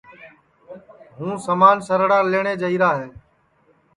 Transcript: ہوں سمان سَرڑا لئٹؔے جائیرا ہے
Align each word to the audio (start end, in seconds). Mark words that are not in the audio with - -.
ہوں 1.17 1.33
سمان 1.45 1.77
سَرڑا 1.87 2.17
لئٹؔے 2.31 2.53
جائیرا 2.61 2.91
ہے 2.99 3.07